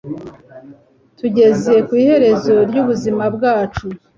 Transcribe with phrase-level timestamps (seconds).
[1.17, 3.85] tugeze ku iherezo ry'ubuzima bwacu